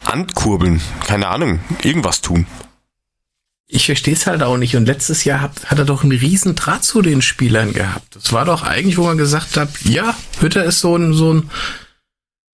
[0.04, 2.46] ankurbeln, keine Ahnung, irgendwas tun
[3.72, 4.76] ich verstehe es halt auch nicht.
[4.76, 8.16] Und letztes Jahr hat, hat er doch einen riesen Draht zu den Spielern gehabt.
[8.16, 11.50] Das war doch eigentlich, wo man gesagt hat, ja, Hütter ist so ein, so ein,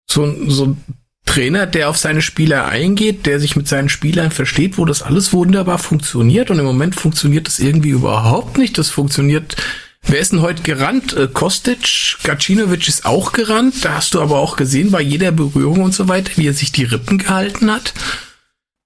[0.07, 0.83] so so ein
[1.25, 5.33] Trainer, der auf seine Spieler eingeht, der sich mit seinen Spielern versteht, wo das alles
[5.33, 6.49] wunderbar funktioniert.
[6.51, 8.77] Und im Moment funktioniert das irgendwie überhaupt nicht.
[8.77, 9.55] Das funktioniert.
[10.03, 11.13] Wer ist denn heute gerannt?
[11.13, 13.83] Äh, Kostic, Gacinovic ist auch gerannt.
[13.83, 16.71] Da hast du aber auch gesehen, bei jeder Berührung und so weiter, wie er sich
[16.71, 17.93] die Rippen gehalten hat.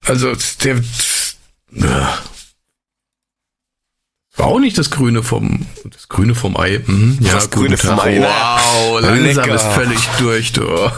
[0.06, 0.32] Also,
[0.64, 0.82] der,
[1.72, 2.18] ja.
[4.40, 6.80] War auch nicht das Grüne vom, das Grüne vom Ei.
[6.86, 7.18] Mhm.
[7.20, 8.20] Ja, das Grüne vom Ei.
[8.20, 8.26] Ne?
[8.26, 9.54] Wow, langsam Lecker.
[9.54, 10.90] ist völlig durch, du.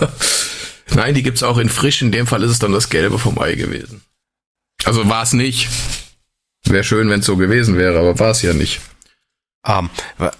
[0.95, 2.03] Nein, die gibt's auch in frisch.
[2.03, 4.03] In dem Fall ist es dann das Gelbe vom Ei gewesen.
[4.85, 5.69] Also war es nicht.
[6.67, 8.81] Wäre schön, wenn es so gewesen wäre, aber war es ja nicht.
[9.67, 10.31] Um, ähm,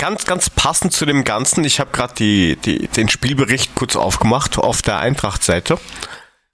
[0.00, 4.58] ganz, ganz passend zu dem Ganzen, ich habe gerade die, die, den Spielbericht kurz aufgemacht
[4.58, 5.78] auf der Eintracht-Seite.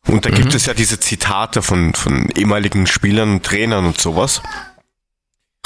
[0.06, 0.34] Und da mhm.
[0.34, 4.42] gibt es ja diese Zitate von, von ehemaligen Spielern und Trainern und sowas.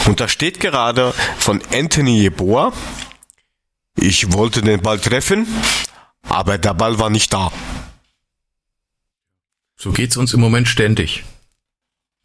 [0.09, 2.73] Und da steht gerade von Anthony Jeboa,
[3.95, 5.47] ich wollte den Ball treffen,
[6.23, 7.53] aber der Ball war nicht da.
[9.77, 11.25] So geht's uns im Moment ständig.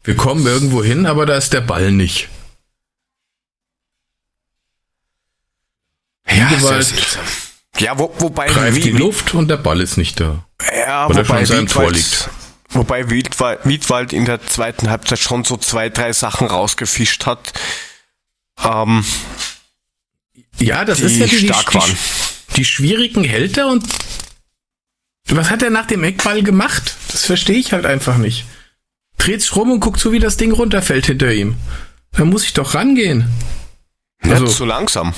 [0.02, 2.30] Wir kommen irgendwo hin, aber da ist der Ball nicht.
[6.26, 7.18] Ja, Gewalt
[7.76, 10.46] ja wo, wobei greift die Luft und der Ball ist nicht da.
[10.74, 12.30] Ja, Weil wobei Wiedwald,
[12.74, 17.52] wobei Wiedwald, in der zweiten Halbzeit schon so zwei, drei Sachen rausgefischt hat.
[18.62, 19.04] Ähm,
[20.58, 21.96] ja, das ist ja die, stark die, waren.
[22.56, 23.84] die schwierigen hält er und
[25.28, 26.96] was hat er nach dem Eckball gemacht?
[27.08, 28.44] Das verstehe ich halt einfach nicht.
[29.16, 31.56] Dreht sich rum und guckt so, wie das Ding runterfällt hinter ihm.
[32.12, 33.28] Da muss ich doch rangehen.
[34.20, 35.14] Also, zu langsam.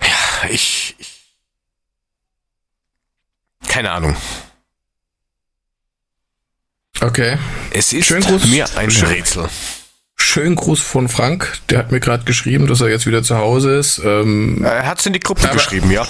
[0.00, 0.96] Ja, ich,
[3.74, 4.16] keine Ahnung.
[7.00, 7.38] Okay.
[7.72, 9.08] Es ist Schön Gruß, mir ein Schön.
[9.08, 9.48] Rätsel.
[10.14, 11.58] Schönen Gruß von Frank.
[11.70, 14.00] Der hat mir gerade geschrieben, dass er jetzt wieder zu Hause ist.
[14.04, 16.06] Ähm, er hat es in die Gruppe aber, geschrieben, ja.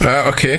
[0.00, 0.58] Ja, okay.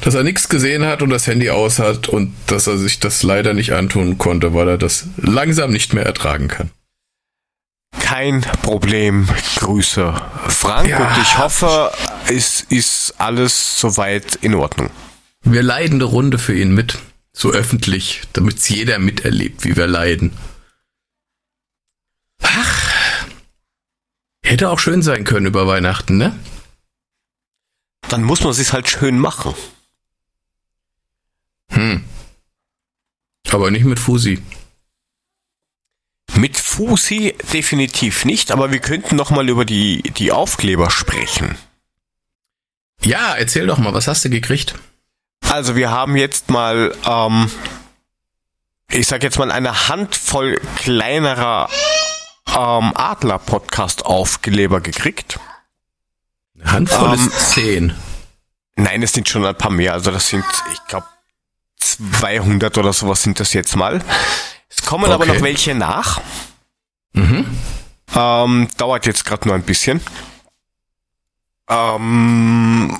[0.00, 3.22] Dass er nichts gesehen hat und das Handy aus hat und dass er sich das
[3.22, 6.70] leider nicht antun konnte, weil er das langsam nicht mehr ertragen kann.
[8.00, 9.28] Kein Problem.
[9.60, 10.12] Grüße,
[10.48, 10.88] Frank.
[10.88, 10.98] Ja.
[11.06, 11.92] Und ich hoffe,
[12.26, 14.90] es ist alles soweit in Ordnung.
[15.42, 16.98] Wir leiden eine Runde für ihn mit.
[17.32, 20.32] So öffentlich, damit es jeder miterlebt, wie wir leiden.
[22.42, 23.26] Ach.
[24.44, 26.38] Hätte auch schön sein können über Weihnachten, ne?
[28.08, 29.54] Dann muss man sich halt schön machen.
[31.70, 32.04] Hm.
[33.50, 34.42] Aber nicht mit Fusi.
[36.34, 41.56] Mit Fusi definitiv nicht, aber wir könnten noch mal über die, die Aufkleber sprechen.
[43.02, 44.78] Ja, erzähl doch mal, was hast du gekriegt?
[45.50, 47.50] Also wir haben jetzt mal, ähm,
[48.90, 51.68] ich sag jetzt mal eine Handvoll kleinerer
[52.48, 55.38] ähm, Adler-Podcast-Aufkleber gekriegt.
[56.58, 57.94] Eine Handvoll ähm, ist zehn.
[58.76, 59.92] Nein, es sind schon ein paar mehr.
[59.92, 61.06] Also das sind, ich glaube,
[61.78, 64.02] 200 oder sowas sind das jetzt mal.
[64.68, 65.12] Es kommen okay.
[65.12, 66.20] aber noch welche nach.
[67.12, 67.46] Mhm.
[68.14, 70.00] Ähm, dauert jetzt gerade nur ein bisschen.
[71.68, 72.96] Ähm,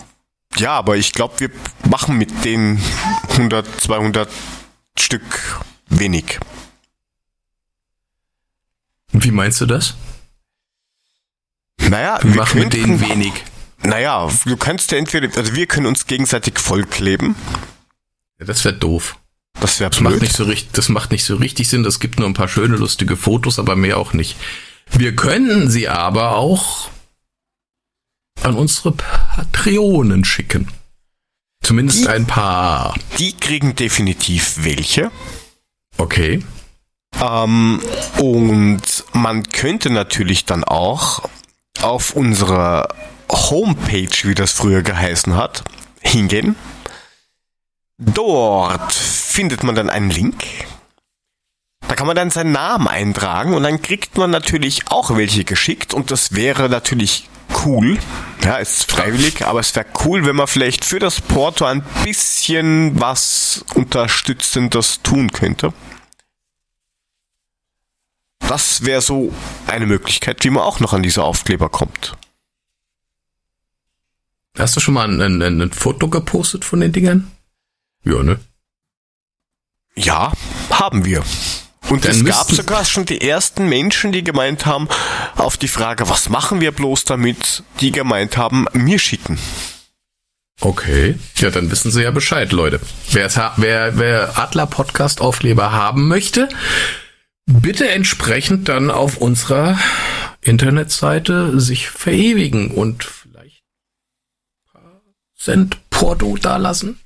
[0.57, 1.51] ja, aber ich glaube, wir
[1.89, 2.81] machen mit den
[3.31, 4.29] 100, 200
[4.99, 6.39] Stück wenig.
[9.13, 9.95] Wie meinst du das?
[11.79, 13.33] Naja, wir, wir machen mit denen wenig.
[13.83, 17.35] Naja, du kannst ja entweder, also wir können uns gegenseitig vollkleben.
[18.39, 19.19] Ja, das wäre doof.
[19.61, 21.85] Das wäre macht nicht so richtig, das macht nicht so richtig Sinn.
[21.85, 24.37] Es gibt nur ein paar schöne, lustige Fotos, aber mehr auch nicht.
[24.91, 26.89] Wir könnten sie aber auch
[28.41, 30.69] an unsere Patreonen schicken.
[31.63, 32.95] Zumindest die, ein paar.
[33.19, 35.11] Die kriegen definitiv welche.
[35.97, 36.43] Okay.
[37.21, 37.81] Ähm,
[38.19, 41.29] und man könnte natürlich dann auch
[41.81, 42.89] auf unserer
[43.31, 45.65] Homepage, wie das früher geheißen hat,
[46.01, 46.57] hingehen.
[47.99, 50.45] Dort findet man dann einen Link.
[51.87, 55.95] Da kann man dann seinen Namen eintragen und dann kriegt man natürlich auch welche geschickt
[55.95, 57.29] und das wäre natürlich
[57.65, 57.99] cool.
[58.45, 63.01] Ja, ist freiwillig, aber es wäre cool, wenn man vielleicht für das Porto ein bisschen
[63.01, 65.73] was Unterstützendes tun könnte.
[68.41, 69.33] Das wäre so
[69.67, 72.17] eine Möglichkeit, wie man auch noch an diese Aufkleber kommt.
[74.59, 77.31] Hast du schon mal ein, ein, ein Foto gepostet von den Dingern?
[78.05, 78.41] Ja, ne?
[79.95, 80.33] Ja,
[80.71, 81.23] haben wir.
[81.89, 84.89] Und Dann es gab sogar schon die ersten Menschen, die gemeint haben,
[85.37, 89.39] auf die Frage, was machen wir bloß damit, die gemeint haben, mir schicken.
[90.61, 92.81] Okay, ja, dann wissen Sie ja Bescheid, Leute.
[93.11, 96.49] Wer, wer, wer Adler Podcast Aufkleber haben möchte,
[97.47, 99.77] bitte entsprechend dann auf unserer
[100.41, 103.65] Internetseite sich verewigen und vielleicht
[104.67, 105.03] ein paar
[105.37, 107.01] Cent Porto dalassen.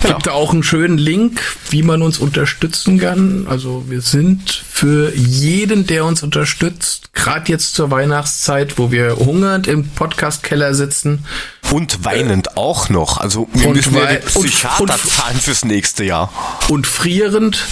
[0.00, 0.16] Genau.
[0.16, 3.46] Gibt auch einen schönen Link, wie man uns unterstützen kann.
[3.48, 9.66] Also wir sind für jeden, der uns unterstützt, gerade jetzt zur Weihnachtszeit, wo wir hungernd
[9.66, 11.24] im Podcastkeller sitzen.
[11.70, 13.18] Und weinend äh, auch noch.
[13.18, 16.30] Also wir müssen ja die Psychiater und, und, zahlen fürs nächste Jahr.
[16.68, 17.64] Und frierend.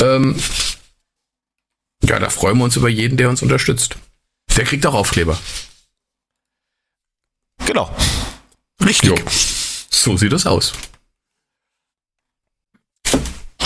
[0.00, 0.36] Ähm,
[2.04, 3.96] ja, da freuen wir uns über jeden, der uns unterstützt.
[4.56, 5.36] Der kriegt auch Aufkleber.
[7.66, 7.94] Genau.
[8.84, 9.10] Richtig.
[9.10, 9.16] Jo.
[9.90, 10.72] So sieht das aus.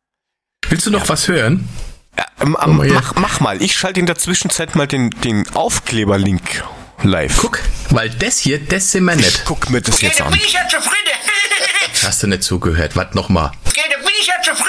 [0.68, 1.10] Willst du noch ja.
[1.10, 1.70] was hören?
[2.18, 3.62] Ja, ähm, ähm, mach, mach, mal.
[3.62, 6.64] Ich schalte in der Zwischenzeit mal den, den Aufkleber-Link
[7.04, 7.38] live.
[7.38, 7.60] Guck,
[7.92, 9.28] weil das hier, das sind wir nicht.
[9.30, 10.32] Ich guck mir das okay, jetzt an.
[10.32, 10.94] bin ich ja zufrieden.
[12.04, 12.96] Hast du nicht zugehört?
[12.96, 13.52] Warte noch mal.
[13.68, 14.66] Okay, da bin ich ja zufrieden.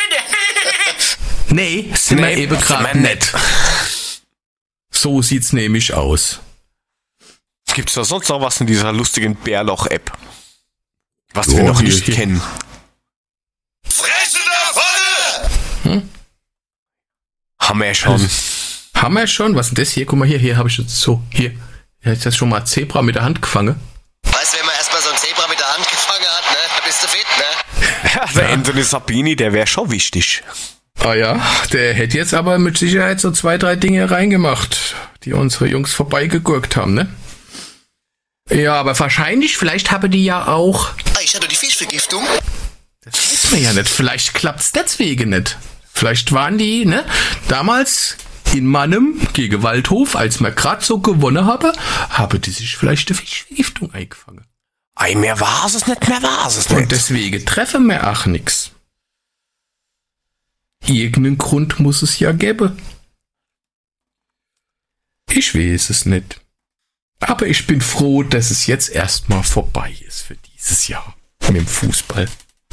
[1.50, 3.32] Nee, sind Nee, wir eben gerade nicht.
[4.90, 6.40] So sieht's nämlich aus.
[7.72, 10.12] Gibt's da sonst noch was in dieser lustigen Bärloch-App?
[11.32, 12.42] Was Ja, wir noch hier- nicht hier- kennen.
[13.88, 16.08] Fresse da vorne!
[17.68, 18.30] Haben wir ja schon.
[18.94, 19.54] Haben wir schon?
[19.54, 20.06] Was ist denn das hier?
[20.06, 21.52] Guck mal hier, hier habe ich jetzt so, hier.
[22.02, 23.78] Hier ist das schon mal Zebra mit der Hand gefangen.
[24.24, 26.58] Weißt du, wenn man erstmal so ein Zebra mit der Hand gefangen hat, ne?
[26.78, 28.20] Da bist du fit, ne?
[28.22, 30.42] Also Anthony Sabini, der wäre schon wichtig.
[31.00, 31.40] Ah ja,
[31.72, 36.74] der hätte jetzt aber mit Sicherheit so zwei, drei Dinge reingemacht, die unsere Jungs vorbeigegurkt
[36.76, 37.06] haben, ne?
[38.50, 42.24] Ja, aber wahrscheinlich, vielleicht habe die ja auch, Ah, ich hatte die Fischvergiftung.
[43.04, 45.58] das weiß man ja nicht, vielleicht klappt's deswegen nicht.
[45.98, 47.04] Vielleicht waren die, ne,
[47.48, 48.16] damals
[48.54, 51.72] in Mannem gegen Waldhof, als man grad so gewonnen habe,
[52.10, 54.44] habe die sich vielleicht eine Fischvergiftung eingefangen.
[54.94, 56.92] Ei, mehr war es nicht, mehr war es Und nicht.
[56.92, 58.70] deswegen treffen wir auch nix.
[60.86, 62.80] Irgendeinen Grund muss es ja geben.
[65.30, 66.40] Ich weiß es nicht.
[67.18, 71.16] Aber ich bin froh, dass es jetzt erstmal vorbei ist für dieses Jahr
[71.48, 72.28] mit dem Fußball.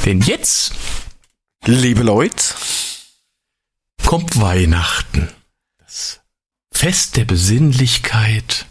[0.06, 0.76] Denn jetzt
[1.68, 2.54] Liebe Leute,
[4.06, 5.30] kommt Weihnachten.
[5.80, 6.22] Das
[6.72, 8.66] Fest der Besinnlichkeit.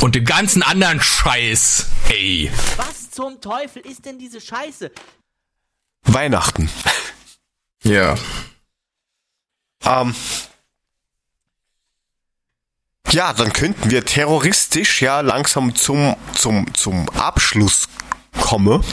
[0.00, 1.86] Und dem ganzen anderen Scheiß.
[2.08, 2.50] Ey.
[2.76, 4.90] Was zum Teufel ist denn diese Scheiße?
[6.02, 6.70] Weihnachten.
[7.84, 8.18] Ja.
[9.84, 10.12] Ähm,
[13.10, 17.88] ja, dann könnten wir terroristisch ja langsam zum, zum, zum Abschluss
[18.40, 18.84] kommen.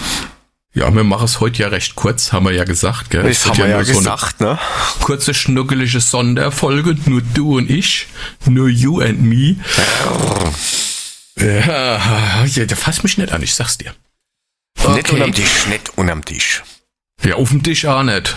[0.76, 3.24] Ja, wir machen es heute ja recht kurz, haben wir ja gesagt, gell?
[3.24, 4.60] Das haben wir ja so eine gesagt, ne?
[5.02, 8.08] kurze, schnuckelige Sonderfolge, nur du und ich,
[8.46, 9.56] nur you and me.
[11.38, 13.94] Ja, ja, fass mich nicht an, ich sag's dir.
[14.90, 16.62] Nicht unterm Tisch, nicht unterm Tisch.
[17.24, 18.36] Ja, auf dem Tisch auch nicht.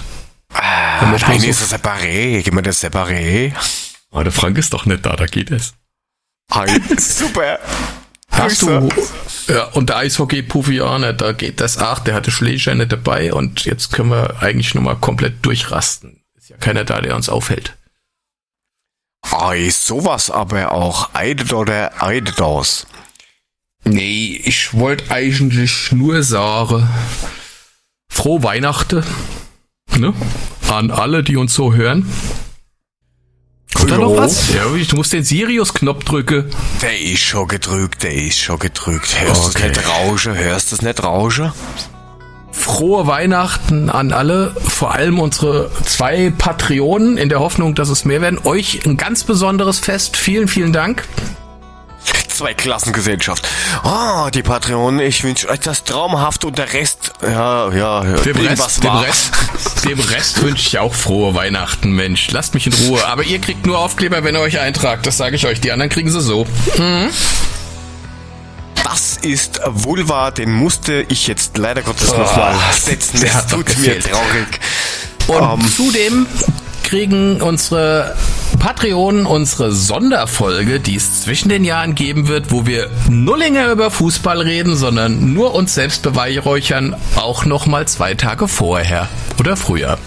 [0.54, 2.42] Ah, nein, so- ist es separé.
[2.42, 3.52] Gib mir das separé.
[4.12, 5.74] Aber der Frank ist doch nicht da, da geht es.
[6.52, 6.68] Hi.
[6.98, 7.58] Super.
[8.38, 8.88] Hast du,
[9.48, 13.32] ja, und der Eishockey-Puffy auch nicht, da geht das auch, der hatte Schläger nicht dabei
[13.32, 16.22] und jetzt können wir eigentlich nochmal komplett durchrasten.
[16.36, 17.76] Ist ja keiner da, der uns aufhält.
[19.22, 21.10] Ei, sowas aber auch.
[21.14, 22.86] Eidet oder eidet aus.
[23.84, 26.88] Nee, ich wollte eigentlich nur sagen,
[28.10, 29.04] frohe Weihnachten,
[29.96, 30.12] ne?
[30.68, 32.10] An alle, die uns so hören.
[33.74, 34.52] Kommt da noch was?
[34.54, 36.46] Ja, du musst den Sirius-Knopf drücken.
[36.82, 39.20] Der ist schon gedrückt, der ist schon gedrückt.
[39.20, 39.68] Hörst du Okay.
[39.68, 40.34] das nicht rauschen?
[40.36, 41.52] Hörst du das nicht rauschen?
[42.50, 48.20] Frohe Weihnachten an alle, vor allem unsere zwei Patreonen, in der Hoffnung, dass es mehr
[48.20, 48.40] werden.
[48.44, 50.16] Euch ein ganz besonderes Fest.
[50.16, 51.04] Vielen, vielen Dank.
[52.38, 53.48] Zwei Klassengesellschaft.
[53.82, 58.36] Ah, die Patreon, ich wünsche euch das traumhaft und der Rest, ja, ja, ja Dem
[58.36, 59.02] Rest, dem war.
[59.02, 59.32] Rest,
[59.84, 62.30] dem Rest wünsche ich auch frohe Weihnachten, Mensch.
[62.30, 63.04] Lasst mich in Ruhe.
[63.08, 65.04] Aber ihr kriegt nur Aufkleber, wenn ihr euch eintragt.
[65.04, 65.60] Das sage ich euch.
[65.60, 66.46] Die anderen kriegen sie so.
[68.84, 73.20] Das ist Vulva, den musste ich jetzt leider Gottes Oh, nochmal setzen.
[73.50, 74.60] doch tut mir traurig.
[75.26, 75.72] Und Ähm.
[75.76, 76.26] zudem
[76.84, 78.14] kriegen unsere
[78.58, 83.90] Patreonen unsere Sonderfolge, die es zwischen den Jahren geben wird, wo wir null länger über
[83.90, 89.98] Fußball reden, sondern nur uns selbst beweihräuchern, auch noch mal zwei Tage vorher oder früher.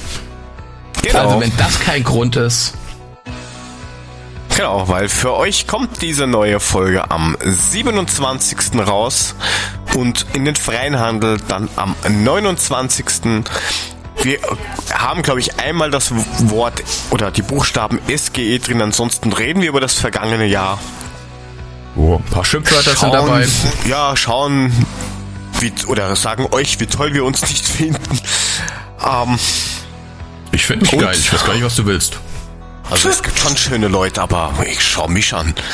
[1.02, 2.74] Genau, Also wenn das kein Grund ist,
[4.56, 8.76] genau, weil für euch kommt diese neue Folge am 27.
[8.86, 9.36] raus
[9.96, 13.06] und in den freien Handel dann am 29.
[14.24, 14.40] Wir
[14.94, 16.12] haben, glaube ich, einmal das
[16.50, 20.80] Wort oder die Buchstaben SGE drin, ansonsten reden wir über das vergangene Jahr.
[21.96, 23.48] oh, ein paar Schimpfwörter sind dabei.
[23.88, 24.72] Ja, schauen,
[25.60, 28.19] wie, oder sagen euch, wie toll wir uns nicht finden.
[29.04, 29.40] Ähm,
[30.52, 31.15] Ich finde mich geil.
[31.17, 32.19] Ich weiß gar nicht, was du willst.
[32.90, 35.54] also es gibt schon schöne Leute, aber ich schau mich an.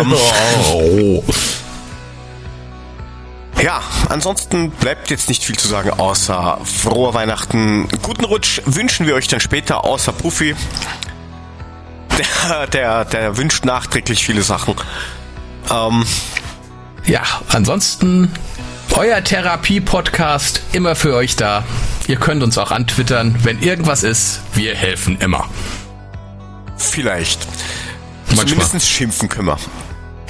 [0.00, 0.14] Ähm,
[0.72, 1.22] Oh.
[3.64, 7.88] Ja, ansonsten bleibt jetzt nicht viel zu sagen, außer frohe Weihnachten.
[8.02, 10.54] Guten Rutsch wünschen wir euch dann später, außer Puffy.
[12.18, 14.74] Der, der, der wünscht nachträglich viele Sachen.
[15.70, 16.04] Ähm,
[17.06, 18.30] Ja, ansonsten
[18.92, 21.64] euer Therapie-Podcast immer für euch da.
[22.06, 24.42] Ihr könnt uns auch antwittern, wenn irgendwas ist.
[24.52, 25.48] Wir helfen immer.
[26.76, 27.48] vielleicht.
[28.26, 28.46] Manchmal.
[28.46, 29.58] Zumindest schimpfen können wir.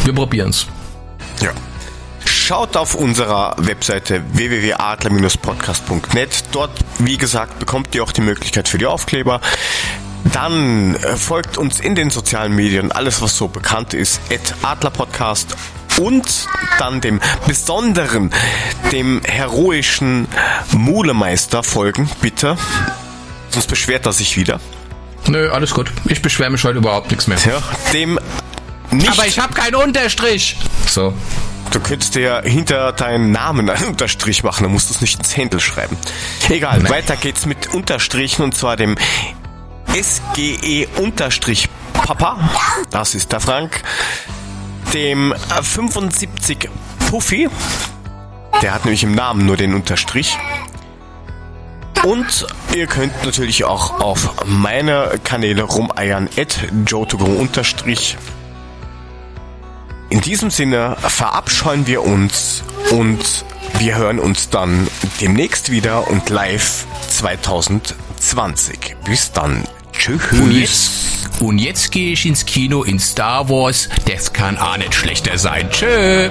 [0.04, 0.68] Wir probieren's.
[1.42, 1.50] Ja.
[2.46, 6.44] Schaut auf unserer Webseite www.adler-podcast.net.
[6.52, 9.40] Dort, wie gesagt, bekommt ihr auch die Möglichkeit für die Aufkleber.
[10.30, 15.56] Dann äh, folgt uns in den sozialen Medien, alles was so bekannt ist, at Adlerpodcast
[15.98, 16.46] und
[16.78, 18.30] dann dem besonderen,
[18.92, 20.28] dem heroischen
[20.72, 22.58] Mulemeister folgen, bitte.
[23.48, 24.60] sonst beschwert er sich wieder.
[25.28, 25.90] Nö, alles gut.
[26.04, 27.38] Ich beschwere mich heute überhaupt nichts mehr.
[27.38, 27.62] Ja,
[27.94, 28.20] dem
[28.90, 29.08] nicht.
[29.08, 30.58] Aber ich habe keinen Unterstrich.
[30.86, 31.14] So.
[31.70, 35.36] Du könntest dir hinter deinen Namen einen Unterstrich machen, dann musst du es nicht ins
[35.36, 35.96] Händel schreiben.
[36.48, 36.92] Egal, Nein.
[36.92, 38.96] weiter geht's mit Unterstrichen und zwar dem
[39.94, 42.38] SGE Unterstrich Papa.
[42.90, 43.82] Das ist der Frank.
[44.92, 46.68] Dem äh, 75
[47.08, 47.48] Puffy.
[48.62, 50.36] Der hat nämlich im Namen nur den Unterstrich.
[52.04, 58.16] Und ihr könnt natürlich auch auf meine Kanäle rumeiern, at unterstrich.
[60.14, 62.62] In diesem Sinne verabscheuen wir uns
[62.92, 63.44] und
[63.80, 64.86] wir hören uns dann
[65.20, 68.94] demnächst wieder und live 2020.
[69.04, 69.64] Bis dann.
[69.92, 70.20] Tschüss.
[70.38, 70.92] Und jetzt,
[71.58, 73.88] jetzt gehe ich ins Kino in Star Wars.
[74.08, 75.68] Das kann auch nicht schlechter sein.
[75.72, 76.30] Tschö.